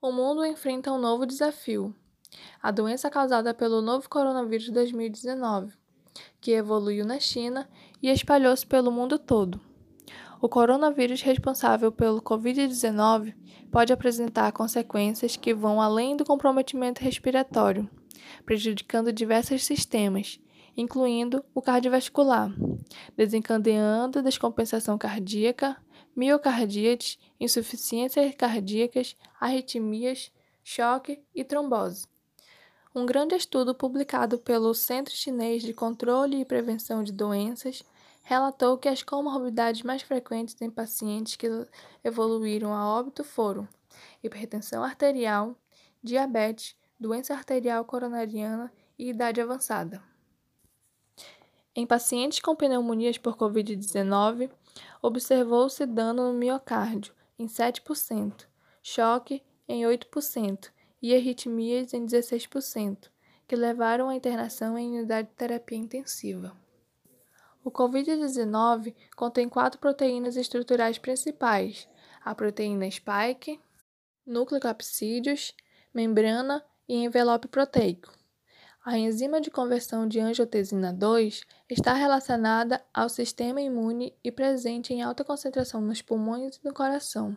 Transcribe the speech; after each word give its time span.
O 0.00 0.12
mundo 0.12 0.46
enfrenta 0.46 0.92
um 0.92 0.98
novo 0.98 1.26
desafio: 1.26 1.92
a 2.62 2.70
doença 2.70 3.10
causada 3.10 3.52
pelo 3.52 3.82
novo 3.82 4.08
coronavírus 4.08 4.70
2019, 4.70 5.72
que 6.40 6.52
evoluiu 6.52 7.04
na 7.04 7.18
China 7.18 7.68
e 8.00 8.08
espalhou-se 8.08 8.64
pelo 8.64 8.92
mundo 8.92 9.18
todo. 9.18 9.60
O 10.40 10.48
coronavírus 10.48 11.20
responsável 11.22 11.90
pelo 11.90 12.22
Covid-19 12.22 13.34
pode 13.72 13.92
apresentar 13.92 14.52
consequências 14.52 15.36
que 15.36 15.52
vão 15.52 15.82
além 15.82 16.16
do 16.16 16.24
comprometimento 16.24 17.02
respiratório, 17.02 17.90
prejudicando 18.44 19.12
diversos 19.12 19.64
sistemas, 19.64 20.38
incluindo 20.76 21.44
o 21.52 21.60
cardiovascular, 21.60 22.52
desencadeando 23.16 24.22
descompensação 24.22 24.96
cardíaca, 24.96 25.76
miocardite, 26.18 27.16
insuficiências 27.38 28.34
cardíacas, 28.34 29.14
arritmias, 29.38 30.32
choque 30.64 31.22
e 31.32 31.44
trombose. 31.44 32.08
Um 32.92 33.06
grande 33.06 33.36
estudo 33.36 33.72
publicado 33.72 34.36
pelo 34.36 34.74
Centro 34.74 35.14
Chinês 35.14 35.62
de 35.62 35.72
Controle 35.72 36.40
e 36.40 36.44
Prevenção 36.44 37.04
de 37.04 37.12
Doenças 37.12 37.84
relatou 38.24 38.76
que 38.76 38.88
as 38.88 39.00
comorbidades 39.00 39.84
mais 39.84 40.02
frequentes 40.02 40.60
em 40.60 40.68
pacientes 40.68 41.36
que 41.36 41.46
evoluíram 42.02 42.74
a 42.74 42.84
óbito 42.84 43.22
foram 43.22 43.68
hipertensão 44.20 44.82
arterial, 44.82 45.54
diabetes, 46.02 46.74
doença 46.98 47.32
arterial 47.32 47.84
coronariana 47.84 48.72
e 48.98 49.10
idade 49.10 49.40
avançada. 49.40 50.02
Em 51.78 51.86
pacientes 51.86 52.40
com 52.40 52.56
pneumonias 52.56 53.18
por 53.18 53.36
Covid-19, 53.36 54.50
observou-se 55.00 55.86
dano 55.86 56.32
no 56.32 56.36
miocárdio 56.36 57.14
em 57.38 57.46
7%, 57.46 58.48
choque 58.82 59.44
em 59.68 59.84
8% 59.84 60.72
e 61.00 61.14
arritmias 61.14 61.94
em 61.94 62.04
16%, 62.04 63.08
que 63.46 63.54
levaram 63.54 64.08
à 64.08 64.16
internação 64.16 64.76
em 64.76 64.88
unidade 64.98 65.28
de 65.28 65.34
terapia 65.34 65.78
intensiva. 65.78 66.52
O 67.62 67.70
Covid-19 67.70 68.92
contém 69.14 69.48
quatro 69.48 69.78
proteínas 69.78 70.36
estruturais 70.36 70.98
principais: 70.98 71.88
a 72.24 72.34
proteína 72.34 72.90
spike, 72.90 73.60
núcleo 74.26 74.60
capsídeos, 74.60 75.54
membrana 75.94 76.60
e 76.88 76.96
envelope 77.04 77.46
proteico. 77.46 78.18
A 78.90 78.96
enzima 78.96 79.38
de 79.38 79.50
conversão 79.50 80.08
de 80.08 80.18
angiotensina 80.18 80.94
2 80.94 81.42
está 81.68 81.92
relacionada 81.92 82.82
ao 82.94 83.10
sistema 83.10 83.60
imune 83.60 84.16
e 84.24 84.32
presente 84.32 84.94
em 84.94 85.02
alta 85.02 85.22
concentração 85.22 85.78
nos 85.82 86.00
pulmões 86.00 86.56
e 86.56 86.64
no 86.64 86.72
coração, 86.72 87.36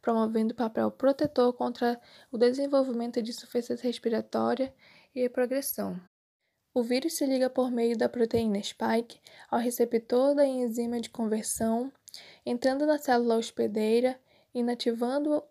promovendo 0.00 0.56
papel 0.56 0.90
protetor 0.90 1.52
contra 1.52 2.00
o 2.32 2.36
desenvolvimento 2.36 3.22
de 3.22 3.30
insuficiência 3.30 3.86
respiratória 3.86 4.74
e 5.14 5.28
progressão. 5.28 6.00
O 6.74 6.82
vírus 6.82 7.16
se 7.16 7.24
liga 7.26 7.48
por 7.48 7.70
meio 7.70 7.96
da 7.96 8.08
proteína 8.08 8.60
spike 8.60 9.20
ao 9.48 9.60
receptor 9.60 10.34
da 10.34 10.44
enzima 10.44 11.00
de 11.00 11.10
conversão, 11.10 11.92
entrando 12.44 12.86
na 12.86 12.98
célula 12.98 13.36
hospedeira, 13.36 14.18
inativando 14.52 15.44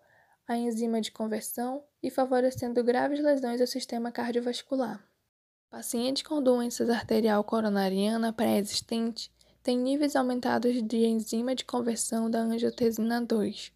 a 0.45 0.57
enzima 0.57 0.99
de 0.99 1.09
conversão 1.09 1.85
e 2.03 2.09
favorecendo 2.09 2.83
graves 2.83 3.21
lesões 3.21 3.61
ao 3.61 3.67
sistema 3.67 4.11
cardiovascular. 4.11 5.09
Pacientes 5.71 6.23
com 6.23 6.43
doenças 6.43 6.89
arterial 6.89 7.41
coronariana 7.45 8.33
pré-existente 8.33 9.31
têm 9.63 9.77
níveis 9.77 10.17
aumentados 10.17 10.83
de 10.83 10.97
enzima 10.97 11.55
de 11.55 11.63
conversão 11.63 12.29
da 12.29 12.39
angiotensina 12.39 13.21
2, 13.21 13.71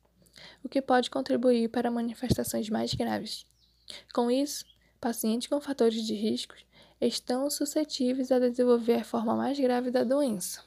o 0.62 0.68
que 0.68 0.82
pode 0.82 1.10
contribuir 1.10 1.70
para 1.70 1.90
manifestações 1.90 2.70
mais 2.70 2.94
graves. 2.94 3.46
Com 4.14 4.30
isso, 4.30 4.66
pacientes 5.00 5.48
com 5.48 5.62
fatores 5.62 6.06
de 6.06 6.14
risco 6.14 6.54
estão 7.00 7.50
suscetíveis 7.50 8.30
a 8.30 8.40
desenvolver 8.40 8.96
a 8.96 9.06
forma 9.06 9.34
mais 9.34 9.58
grave 9.58 9.90
da 9.90 10.04
doença. 10.04 10.62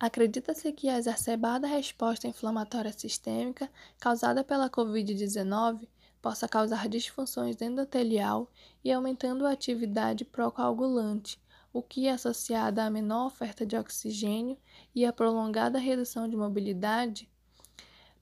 Acredita-se 0.00 0.72
que 0.72 0.88
a 0.88 0.96
exacerbada 0.96 1.66
resposta 1.66 2.26
inflamatória 2.26 2.94
sistêmica 2.94 3.70
causada 4.00 4.42
pela 4.42 4.70
Covid-19 4.70 5.86
possa 6.20 6.48
causar 6.48 6.88
disfunções 6.88 7.60
endotelial 7.60 8.50
e 8.84 8.92
aumentando 8.92 9.46
a 9.46 9.52
atividade 9.52 10.24
procoagulante, 10.24 11.40
o 11.72 11.82
que, 11.82 12.08
associado 12.08 12.80
à 12.80 12.90
menor 12.90 13.26
oferta 13.26 13.64
de 13.64 13.76
oxigênio 13.76 14.58
e 14.94 15.04
à 15.04 15.12
prolongada 15.12 15.78
redução 15.78 16.28
de 16.28 16.36
mobilidade, 16.36 17.30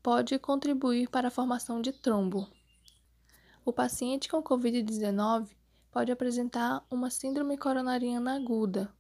pode 0.03 0.39
contribuir 0.39 1.09
para 1.09 1.29
a 1.29 1.31
formação 1.31 1.81
de 1.81 1.93
trombo. 1.93 2.49
O 3.65 3.73
paciente 3.73 4.29
com 4.29 4.43
Covid-19 4.43 5.49
pode 5.91 6.13
apresentar 6.13 6.85
uma 6.91 7.11
síndrome 7.11 7.57
coronariana 7.57 8.37
aguda, 8.37 8.93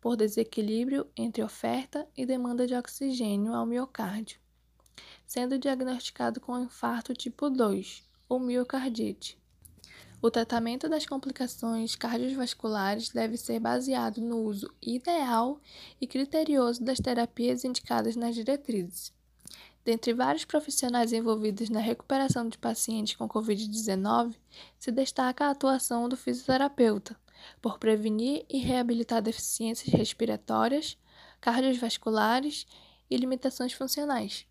por 0.00 0.16
desequilíbrio 0.16 1.06
entre 1.16 1.42
oferta 1.42 2.08
e 2.16 2.24
demanda 2.24 2.66
de 2.66 2.74
oxigênio 2.74 3.52
ao 3.52 3.66
miocárdio, 3.66 4.40
sendo 5.26 5.58
diagnosticado 5.58 6.40
com 6.40 6.58
infarto 6.58 7.12
tipo 7.14 7.50
2 7.50 8.07
ou 8.28 8.38
miocardite. 8.38 9.38
O 10.20 10.30
tratamento 10.30 10.88
das 10.88 11.06
complicações 11.06 11.94
cardiovasculares 11.94 13.10
deve 13.10 13.36
ser 13.36 13.60
baseado 13.60 14.20
no 14.20 14.38
uso 14.38 14.68
ideal 14.82 15.60
e 16.00 16.06
criterioso 16.08 16.82
das 16.82 16.98
terapias 16.98 17.64
indicadas 17.64 18.16
nas 18.16 18.34
diretrizes. 18.34 19.12
Dentre 19.84 20.12
vários 20.12 20.44
profissionais 20.44 21.12
envolvidos 21.12 21.70
na 21.70 21.78
recuperação 21.78 22.48
de 22.48 22.58
pacientes 22.58 23.14
com 23.14 23.28
Covid-19, 23.28 24.34
se 24.78 24.90
destaca 24.90 25.46
a 25.46 25.50
atuação 25.50 26.08
do 26.08 26.16
fisioterapeuta, 26.16 27.16
por 27.62 27.78
prevenir 27.78 28.44
e 28.50 28.58
reabilitar 28.58 29.22
deficiências 29.22 29.94
respiratórias, 29.94 30.98
cardiovasculares 31.40 32.66
e 33.08 33.16
limitações 33.16 33.72
funcionais. 33.72 34.46